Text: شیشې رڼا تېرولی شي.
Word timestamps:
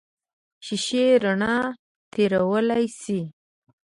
شیشې 0.65 1.05
رڼا 1.23 1.55
تېرولی 2.13 2.85
شي. 3.01 3.19